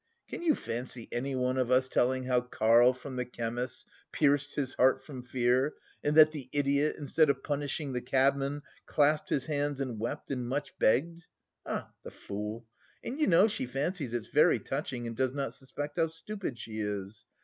Can 0.27 0.41
you 0.41 0.55
fancy 0.55 1.07
anyone 1.11 1.59
of 1.59 1.69
us 1.69 1.87
telling 1.87 2.23
how 2.23 2.41
'Karl 2.41 2.91
from 2.93 3.17
the 3.17 3.23
chemist's' 3.23 3.85
'pierced 4.11 4.55
his 4.55 4.73
heart 4.73 5.03
from 5.03 5.21
fear' 5.21 5.75
and 6.03 6.17
that 6.17 6.31
the 6.31 6.49
idiot, 6.51 6.95
instead 6.97 7.29
of 7.29 7.43
punishing 7.43 7.93
the 7.93 8.01
cabman, 8.01 8.63
'clasped 8.87 9.29
his 9.29 9.45
hands 9.45 9.79
and 9.79 9.99
wept, 9.99 10.31
and 10.31 10.47
much 10.49 10.73
begged.' 10.79 11.27
Ah, 11.67 11.91
the 12.01 12.09
fool! 12.09 12.65
And 13.03 13.19
you 13.19 13.27
know 13.27 13.47
she 13.47 13.67
fancies 13.67 14.11
it's 14.11 14.25
very 14.25 14.57
touching 14.57 15.05
and 15.05 15.15
does 15.15 15.33
not 15.35 15.53
suspect 15.53 15.97
how 15.97 16.07
stupid 16.07 16.57
she 16.57 16.79
is! 16.79 17.27